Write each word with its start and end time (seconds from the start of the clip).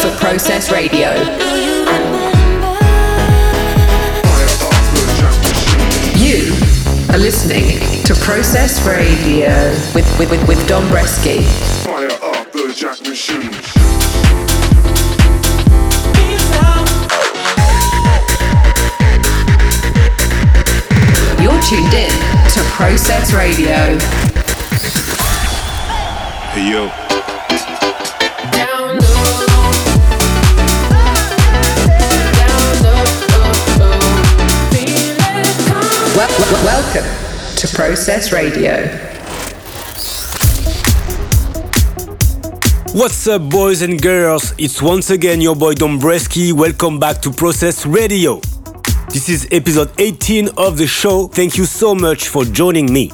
for 0.00 0.16
Process 0.16 0.72
Radio. 0.72 1.10
You 6.16 6.54
are 7.12 7.18
listening 7.18 7.78
to 8.04 8.14
Process 8.14 8.80
Radio 8.86 9.50
with, 9.94 10.06
with, 10.18 10.30
with, 10.30 10.48
with 10.48 10.58
Dombresky. 10.66 11.44
Fire 11.84 12.08
up 12.22 12.50
the 12.50 12.72
jack 12.74 13.02
machine. 13.02 13.50
You're 21.42 21.60
tuned 21.62 21.92
in 21.92 22.10
to 22.54 22.62
Process 22.70 23.34
Radio. 23.34 23.98
Hey 26.54 26.70
yo. 26.70 27.09
Welcome 36.40 37.04
to 37.56 37.68
Process 37.68 38.32
Radio. 38.32 38.86
What's 42.98 43.26
up, 43.26 43.50
boys 43.50 43.82
and 43.82 44.00
girls? 44.00 44.54
It's 44.56 44.80
once 44.80 45.10
again 45.10 45.42
your 45.42 45.54
boy 45.54 45.74
Dombresky. 45.74 46.54
Welcome 46.54 46.98
back 46.98 47.20
to 47.22 47.30
Process 47.30 47.84
Radio. 47.84 48.40
This 49.10 49.28
is 49.28 49.48
episode 49.52 49.90
18 50.00 50.48
of 50.56 50.78
the 50.78 50.86
show. 50.86 51.26
Thank 51.26 51.58
you 51.58 51.66
so 51.66 51.94
much 51.94 52.28
for 52.28 52.46
joining 52.46 52.90
me. 52.90 53.12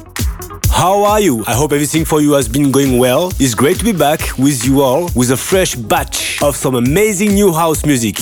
How 0.69 1.03
are 1.03 1.19
you? 1.19 1.43
I 1.47 1.53
hope 1.53 1.73
everything 1.73 2.05
for 2.05 2.21
you 2.21 2.31
has 2.31 2.47
been 2.47 2.71
going 2.71 2.97
well. 2.97 3.33
It's 3.41 3.53
great 3.53 3.77
to 3.79 3.83
be 3.83 3.91
back 3.91 4.37
with 4.37 4.63
you 4.63 4.81
all 4.81 5.09
with 5.17 5.31
a 5.31 5.37
fresh 5.37 5.75
batch 5.75 6.41
of 6.41 6.55
some 6.55 6.75
amazing 6.75 7.33
new 7.33 7.51
house 7.51 7.85
music. 7.85 8.15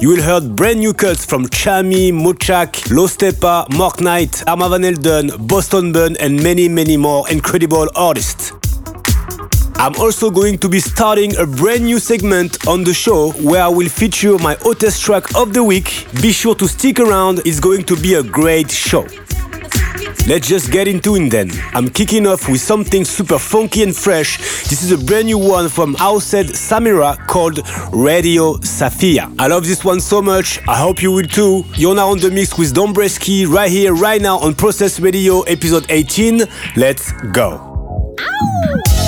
You 0.00 0.10
will 0.10 0.22
hear 0.22 0.40
brand 0.40 0.78
new 0.78 0.94
cuts 0.94 1.26
from 1.26 1.46
Tchami, 1.46 2.12
Mochakk, 2.12 2.86
Lostepa, 2.88 3.68
Mark 3.76 4.00
Knight, 4.00 4.44
Arma 4.46 4.66
Elden, 4.66 5.32
Boston 5.48 5.92
Bun, 5.92 6.16
and 6.20 6.40
many, 6.40 6.68
many 6.68 6.96
more 6.96 7.28
incredible 7.28 7.88
artists. 7.96 8.52
I'm 9.74 9.96
also 9.96 10.30
going 10.30 10.58
to 10.58 10.68
be 10.68 10.78
starting 10.78 11.36
a 11.36 11.44
brand 11.44 11.84
new 11.84 11.98
segment 11.98 12.68
on 12.68 12.84
the 12.84 12.94
show 12.94 13.32
where 13.42 13.64
I 13.64 13.68
will 13.68 13.88
feature 13.88 14.38
my 14.38 14.54
hottest 14.62 15.02
track 15.02 15.34
of 15.34 15.52
the 15.52 15.64
week. 15.64 16.06
Be 16.22 16.30
sure 16.30 16.54
to 16.54 16.68
stick 16.68 17.00
around, 17.00 17.40
it's 17.44 17.58
going 17.58 17.82
to 17.84 17.96
be 17.96 18.14
a 18.14 18.22
great 18.22 18.70
show. 18.70 19.04
Let's 20.26 20.46
just 20.46 20.70
get 20.70 20.86
into 20.88 21.14
it 21.16 21.30
then. 21.30 21.50
I'm 21.72 21.88
kicking 21.88 22.26
off 22.26 22.48
with 22.50 22.60
something 22.60 23.04
super 23.06 23.38
funky 23.38 23.82
and 23.82 23.96
fresh. 23.96 24.36
This 24.68 24.82
is 24.82 24.92
a 24.92 24.98
brand 24.98 25.26
new 25.26 25.38
one 25.38 25.70
from 25.70 25.94
Househead 25.94 26.50
Samira 26.50 27.16
called 27.26 27.60
Radio 27.92 28.54
Safia. 28.58 29.34
I 29.38 29.46
love 29.46 29.64
this 29.64 29.84
one 29.84 30.00
so 30.00 30.20
much. 30.20 30.60
I 30.68 30.76
hope 30.76 31.02
you 31.02 31.12
will 31.12 31.26
too. 31.26 31.64
You're 31.76 31.94
now 31.94 32.10
on 32.10 32.18
the 32.18 32.30
mix 32.30 32.58
with 32.58 32.74
Dombresky 32.74 33.46
right 33.48 33.70
here, 33.70 33.94
right 33.94 34.20
now 34.20 34.38
on 34.38 34.54
Process 34.54 35.00
Radio 35.00 35.42
episode 35.42 35.86
18. 35.88 36.42
Let's 36.76 37.12
go. 37.32 37.64
Wel- 38.18 39.07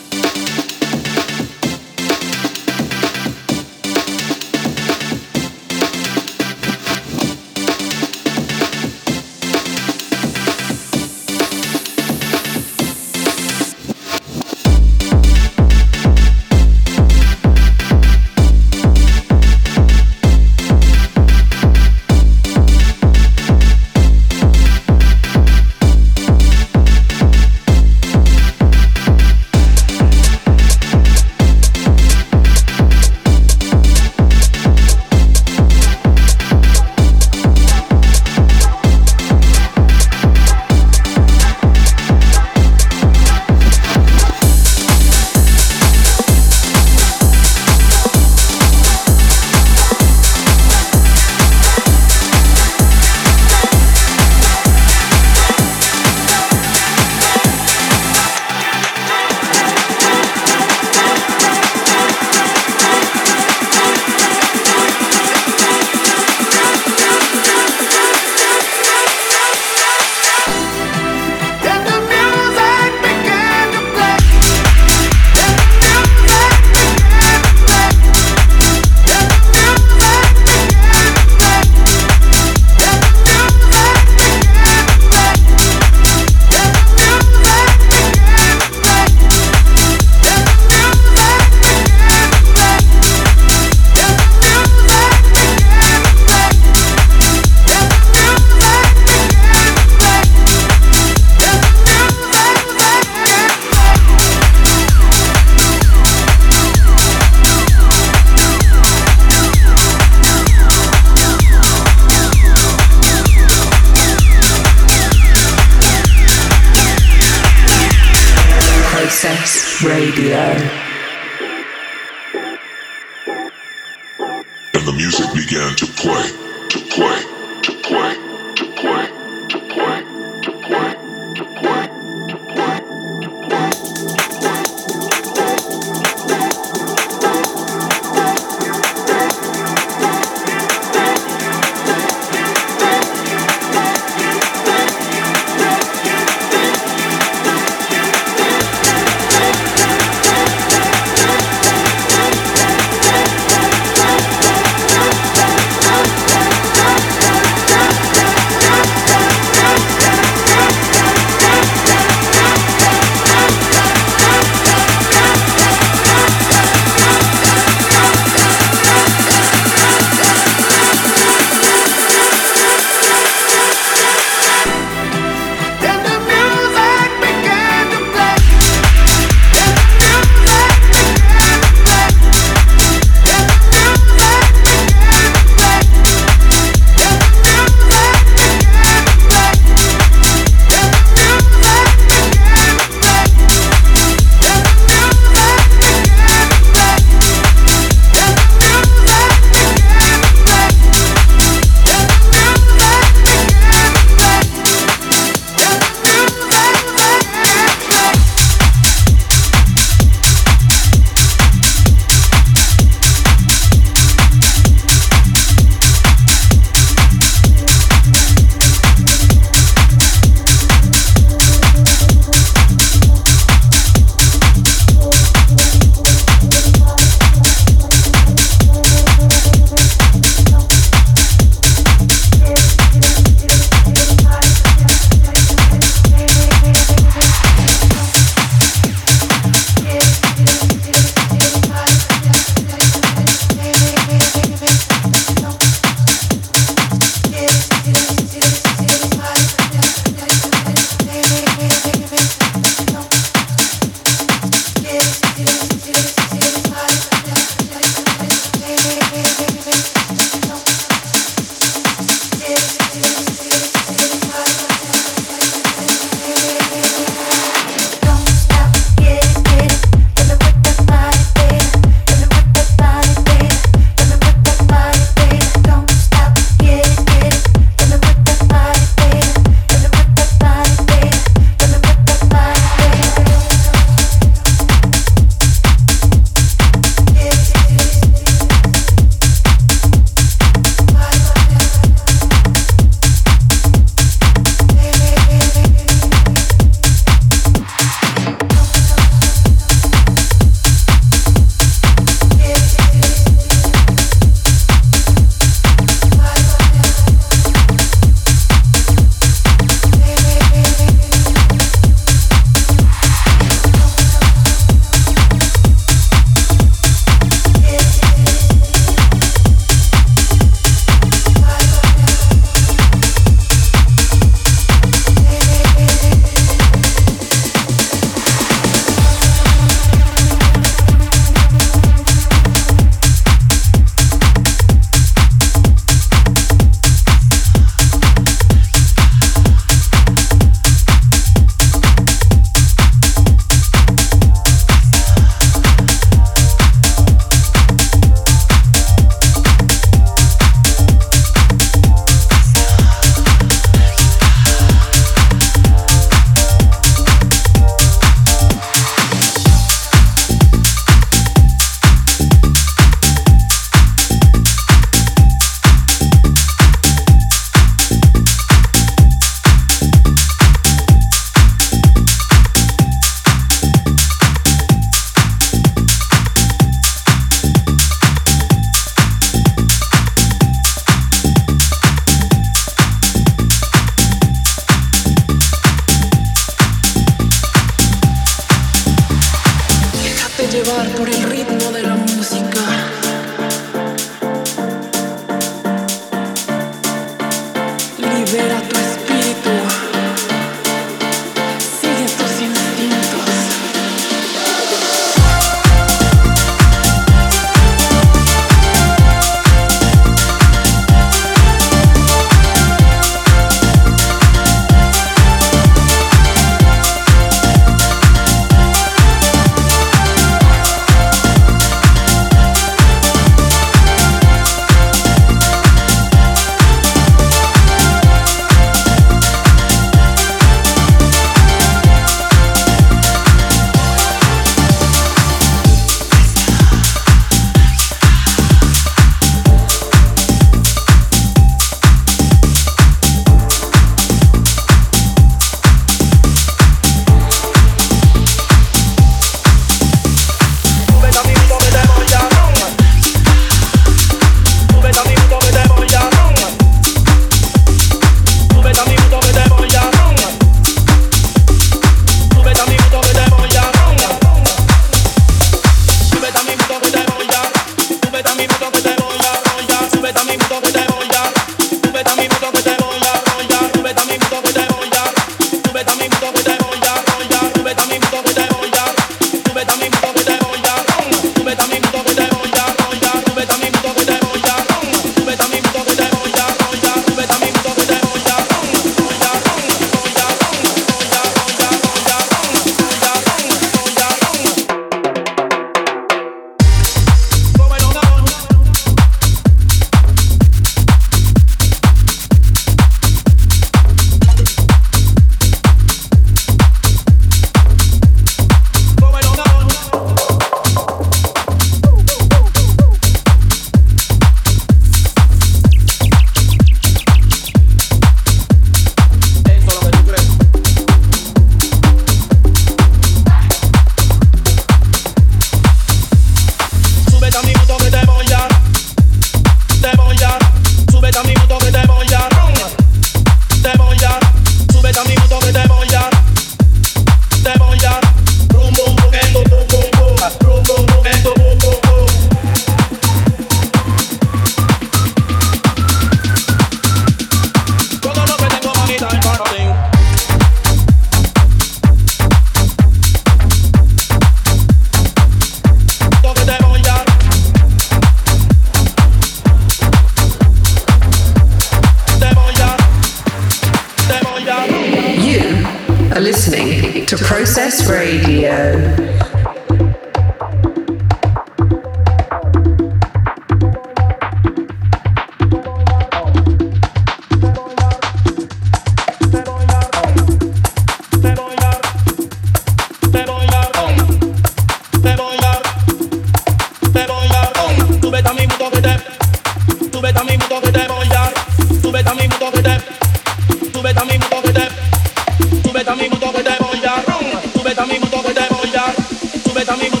también 599.65 600.00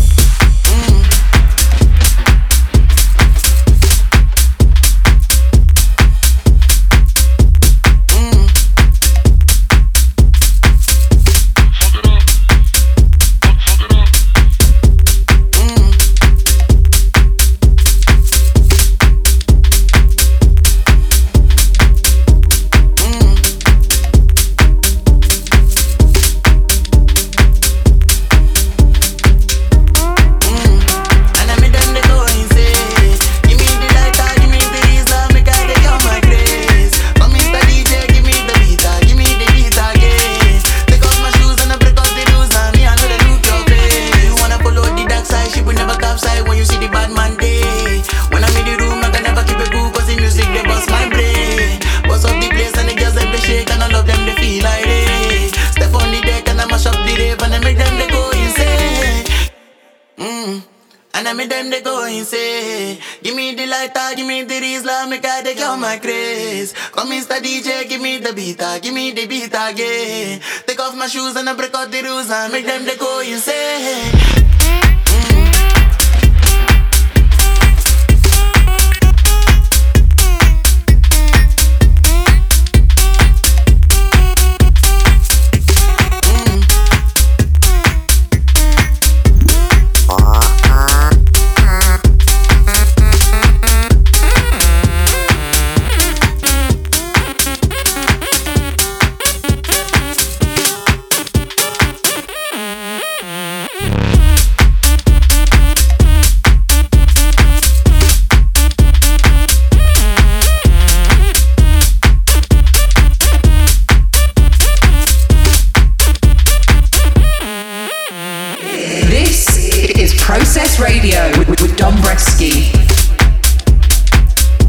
DJ, 67.41 67.89
give 67.89 68.01
me 68.01 68.19
the 68.19 68.33
beat, 68.33 68.61
ah, 68.61 68.77
give 68.79 68.93
me 68.93 69.11
the 69.11 69.25
beat 69.25 69.49
ah, 69.55 69.69
again. 69.69 70.39
Take 70.67 70.79
off 70.79 70.95
my 70.95 71.07
shoes 71.07 71.35
and 71.35 71.49
I 71.49 71.55
break 71.55 71.73
out 71.73 71.89
the 71.89 72.01
rules 72.03 72.29
and 72.29 72.53
make 72.53 72.65
them 72.65 72.85
go 72.99 73.19
insane. 73.21 75.40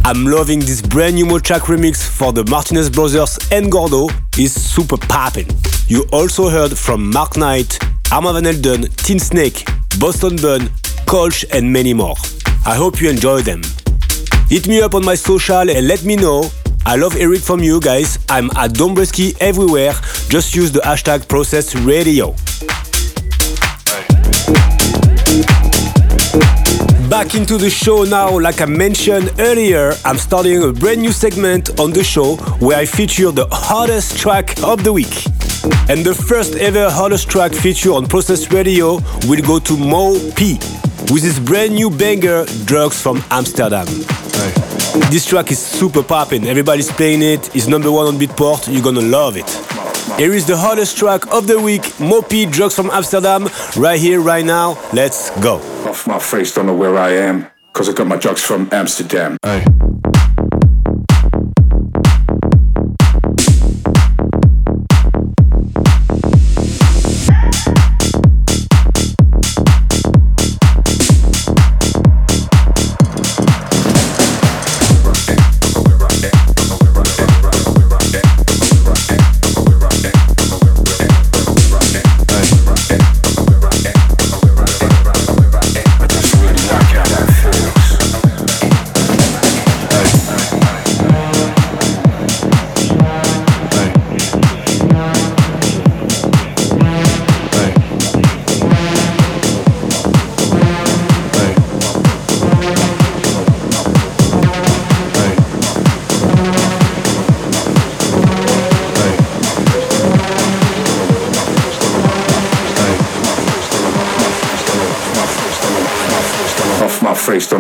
I'm 0.03 0.25
loving 0.25 0.61
this 0.61 0.81
brand 0.81 1.17
new 1.17 1.27
Mochakk 1.27 1.67
remix 1.69 2.09
for 2.09 2.33
the 2.33 2.43
Martinez 2.47 2.89
Brothers 2.89 3.39
and 3.51 3.71
Gordo. 3.71 4.09
is 4.39 4.55
super 4.55 4.97
poppin'. 4.97 5.47
You 5.89 6.07
also 6.11 6.49
heard 6.49 6.79
from 6.79 7.11
Mark 7.11 7.37
Knight, 7.37 7.79
Armand 8.11 8.35
Van 8.37 8.45
Helden, 8.45 8.85
Tensnake, 9.05 9.63
Boston 10.01 10.37
Bun, 10.37 10.71
Kolsch 11.05 11.45
and 11.53 11.71
many 11.71 11.93
more. 11.93 12.17
I 12.65 12.77
hope 12.77 13.03
you 13.03 13.11
enjoy 13.11 13.43
them. 13.43 13.61
Hit 14.49 14.67
me 14.67 14.81
up 14.81 14.95
on 14.95 15.05
my 15.05 15.17
social 15.17 15.69
and 15.69 15.87
let 15.87 16.03
me 16.03 16.17
know. 16.17 16.51
I 16.87 16.97
love 16.97 17.13
hearing 17.13 17.41
from 17.41 17.61
you 17.61 17.79
guys. 17.79 18.19
I'm 18.31 18.47
at 18.57 18.71
Dombresky 18.71 19.37
everywhere. 19.39 19.93
Just 20.31 20.55
use 20.55 20.73
the 20.73 20.81
hashtag 20.81 21.29
Process 21.29 21.75
Radio. 21.75 22.35
Back 27.13 27.35
into 27.35 27.59
the 27.59 27.69
show 27.69 28.05
now, 28.05 28.39
like 28.41 28.63
I 28.63 28.65
mentioned 28.65 29.33
earlier, 29.39 29.93
I'm 30.03 30.17
starting 30.17 30.63
a 30.63 30.73
brand 30.73 31.03
new 31.03 31.13
segment 31.13 31.79
on 31.79 31.93
the 31.93 32.03
show 32.03 32.37
where 32.59 32.79
I 32.79 32.87
feature 32.87 33.31
the 33.31 33.47
hottest 33.51 34.19
track 34.19 34.59
of 34.63 34.83
the 34.83 34.95
week. 34.95 35.27
And 35.91 36.07
the 36.07 36.15
first 36.15 36.55
ever 36.55 36.89
hottest 36.89 37.29
track 37.29 37.53
feature 37.53 37.93
on 37.93 38.07
Process 38.07 38.51
Radio 38.51 38.95
will 39.29 39.43
go 39.43 39.59
to 39.59 39.77
Mau 39.77 40.15
P 40.37 40.55
with 41.13 41.23
his 41.23 41.39
brand 41.39 41.75
new 41.75 41.91
banger, 41.91 42.47
Drugs 42.65 43.03
from 43.03 43.23
Amsterdam. 43.31 43.85
This 45.11 45.27
track 45.27 45.51
is 45.51 45.59
super 45.59 46.03
popping. 46.03 46.47
everybody's 46.47 46.91
playing 46.91 47.21
it, 47.21 47.55
it's 47.55 47.67
number 47.67 47.93
one 47.93 48.07
on 48.07 48.19
Beatport, 48.19 48.73
you're 48.73 48.83
gonna 48.83 49.03
love 49.03 49.37
it. 49.37 49.82
Here 50.19 50.33
is 50.33 50.47
the 50.47 50.57
hottest 50.57 50.97
track 50.99 51.27
of 51.33 51.47
the 51.47 51.59
week, 51.59 51.99
Mau 51.99 52.21
P, 52.21 52.47
Drugs 52.47 52.77
from 52.77 52.91
Amsterdam, 52.91 53.49
right 53.77 53.99
here, 53.99 54.21
right 54.21 54.45
now. 54.45 54.79
Let's 54.93 55.31
go 55.41 55.57
off 55.89 56.07
my 56.07 56.19
face, 56.19 56.55
don't 56.55 56.67
know 56.67 56.77
where 56.77 56.97
I 56.99 57.11
am. 57.11 57.47
Cause 57.73 57.89
I 57.89 57.93
got 57.93 58.07
my 58.07 58.17
drugs 58.17 58.43
from 58.43 58.69
Amsterdam. 58.71 59.39
Hey. 59.43 59.65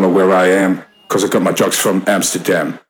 Don't 0.02 0.10
know 0.10 0.16
where 0.16 0.34
I 0.34 0.48
am, 0.48 0.82
cause 1.06 1.24
I 1.24 1.28
got 1.28 1.42
my 1.42 1.52
drugs 1.52 1.78
from 1.78 2.02
Amsterdam. 2.08 2.80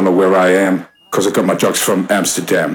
Don't 0.00 0.14
know 0.14 0.18
where 0.18 0.34
I 0.34 0.48
am, 0.52 0.86
cause 1.10 1.26
I 1.26 1.30
got 1.30 1.44
my 1.44 1.54
drugs 1.54 1.78
from 1.78 2.06
Amsterdam. 2.08 2.74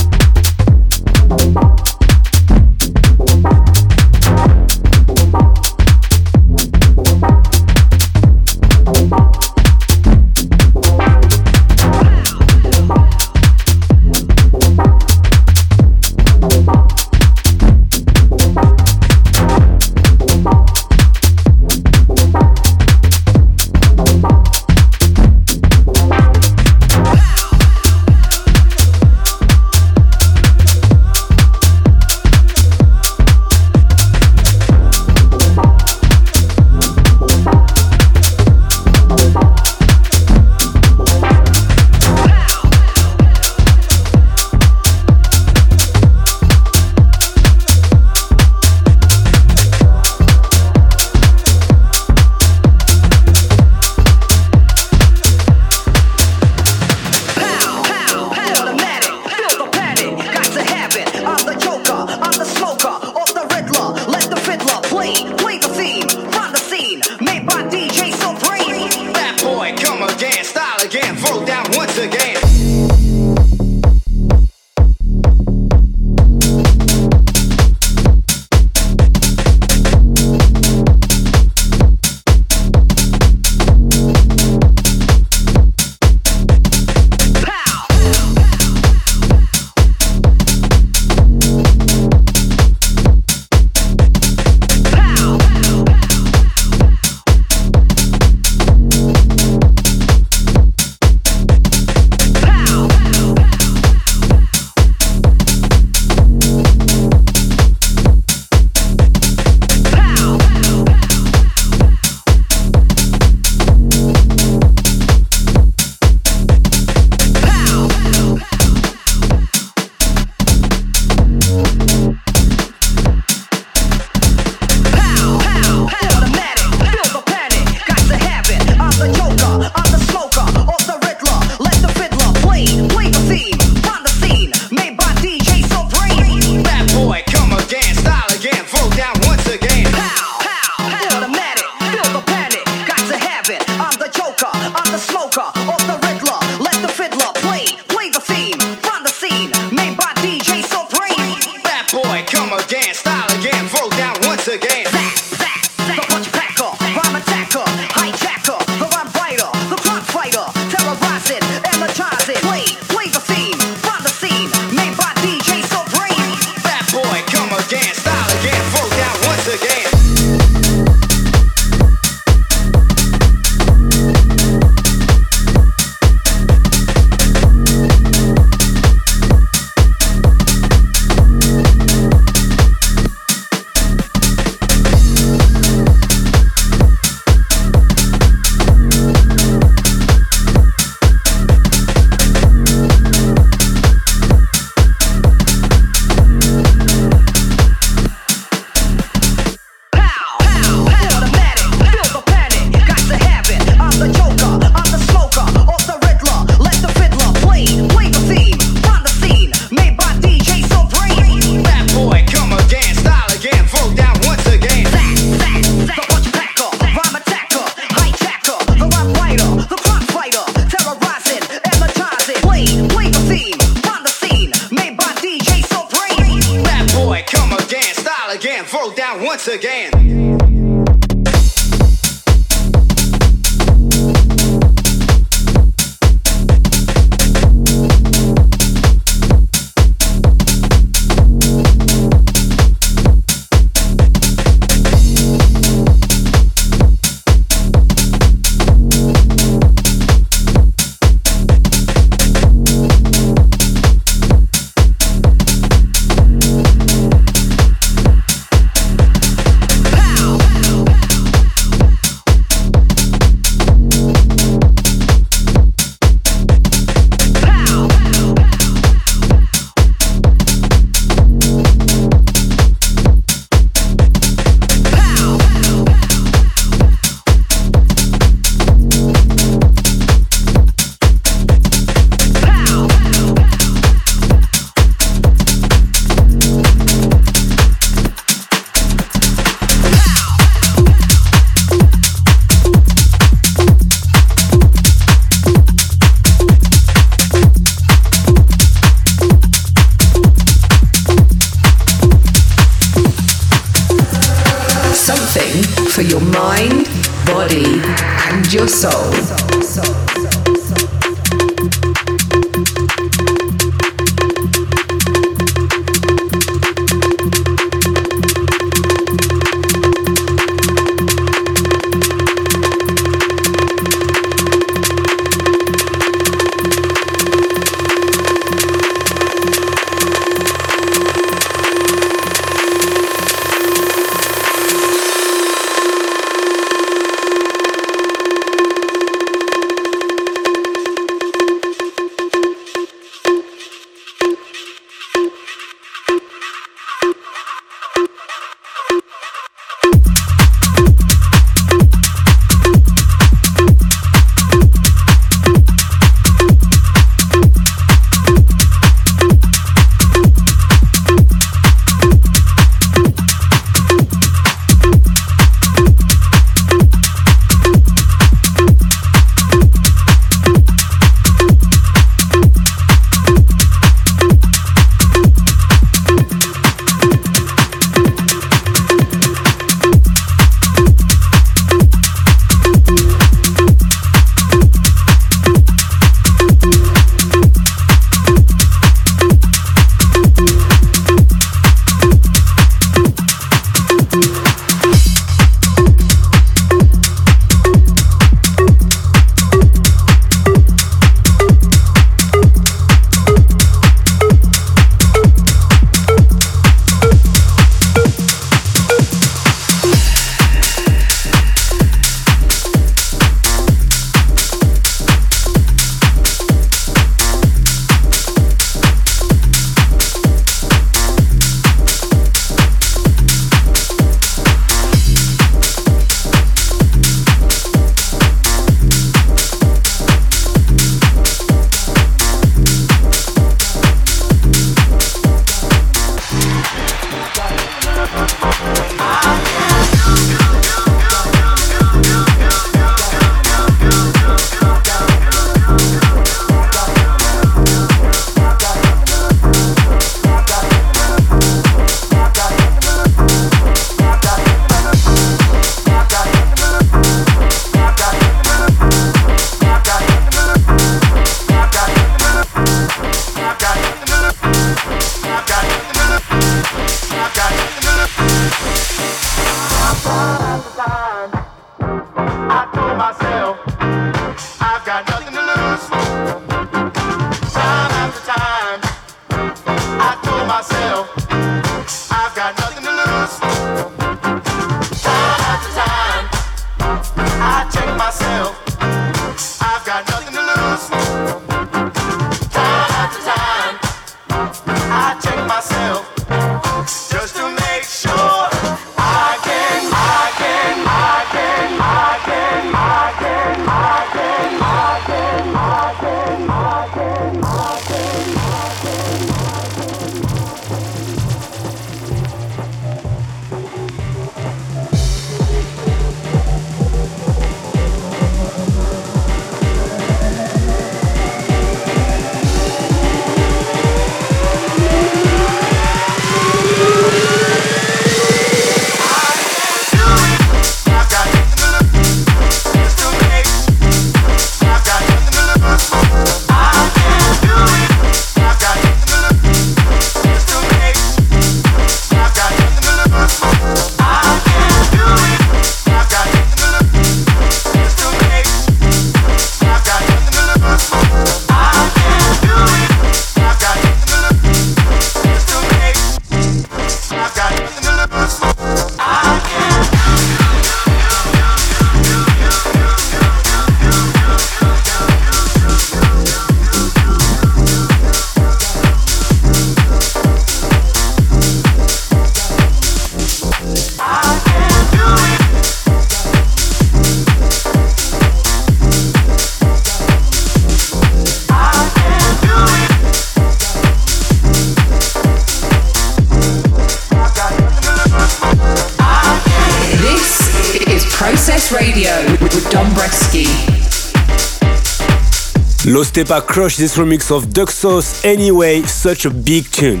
Low 596.08 596.24
Steppa 596.24 596.46
crushed 596.46 596.78
this 596.78 596.96
remix 596.96 597.30
of 597.30 597.52
Duck 597.52 597.70
Sauce 597.70 598.24
anyway, 598.24 598.82
such 598.82 599.26
a 599.26 599.30
big 599.30 599.70
tune. 599.70 600.00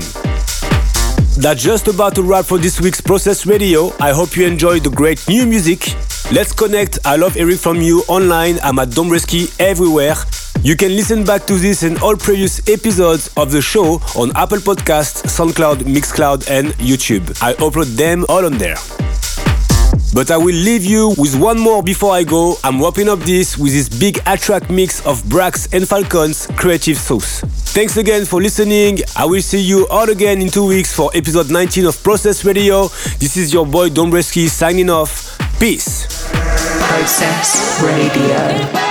That's 1.36 1.62
just 1.62 1.86
about 1.88 2.14
to 2.14 2.22
wrap 2.22 2.46
for 2.46 2.56
this 2.56 2.80
week's 2.80 3.00
Process 3.00 3.44
Radio. 3.46 3.92
I 4.00 4.12
hope 4.12 4.36
you 4.36 4.46
enjoyed 4.46 4.84
the 4.84 4.90
great 4.90 5.26
new 5.28 5.44
music. 5.44 5.94
Let's 6.32 6.52
connect. 6.52 6.98
I 7.04 7.16
love 7.16 7.34
hearing 7.34 7.58
from 7.58 7.82
you 7.82 8.04
online. 8.08 8.58
I'm 8.62 8.78
at 8.78 8.88
Dombresky 8.88 9.54
everywhere. 9.60 10.14
You 10.62 10.76
can 10.76 10.96
listen 10.96 11.24
back 11.24 11.46
to 11.46 11.54
this 11.54 11.82
and 11.82 11.98
all 11.98 12.16
previous 12.16 12.66
episodes 12.68 13.30
of 13.36 13.50
the 13.50 13.60
show 13.60 14.00
on 14.16 14.34
Apple 14.34 14.58
Podcasts, 14.58 15.24
SoundCloud, 15.24 15.82
Mixcloud, 15.82 16.50
and 16.50 16.68
YouTube. 16.74 17.36
I 17.42 17.52
upload 17.54 17.96
them 17.96 18.24
all 18.28 18.46
on 18.46 18.56
there. 18.56 18.76
But 20.14 20.30
I 20.30 20.36
will 20.36 20.54
leave 20.54 20.84
you 20.84 21.14
with 21.18 21.38
one 21.38 21.58
more 21.58 21.82
before 21.82 22.12
I 22.12 22.24
go. 22.24 22.56
I'm 22.64 22.80
wrapping 22.80 23.08
up 23.08 23.20
this 23.20 23.58
with 23.58 23.72
this 23.72 23.88
big 23.88 24.18
A-Trak 24.26 24.70
mix 24.70 25.04
of 25.06 25.22
Braxe 25.28 25.68
and 25.72 25.86
Falcon's 25.86 26.46
Creative 26.56 26.96
Source. 26.96 27.40
Thanks 27.74 27.96
again 27.96 28.24
for 28.24 28.40
listening. 28.40 28.98
I 29.16 29.26
will 29.26 29.42
see 29.42 29.60
you 29.60 29.86
all 29.88 30.08
again 30.10 30.40
in 30.40 30.48
two 30.48 30.66
weeks 30.66 30.94
for 30.94 31.10
episode 31.14 31.50
19 31.50 31.86
of 31.86 32.02
Process 32.02 32.44
Radio. 32.44 32.88
This 33.18 33.36
is 33.36 33.52
your 33.52 33.66
boy 33.66 33.90
Dombresky 33.90 34.48
signing 34.48 34.90
off. 34.90 35.38
Peace. 35.60 36.06
Process 36.32 37.82
Radio. 37.82 38.87